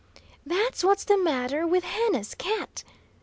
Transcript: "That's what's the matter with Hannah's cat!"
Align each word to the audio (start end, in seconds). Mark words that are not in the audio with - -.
"That's 0.47 0.83
what's 0.83 1.03
the 1.03 1.15
matter 1.15 1.67
with 1.67 1.83
Hannah's 1.83 2.33
cat!" 2.33 2.83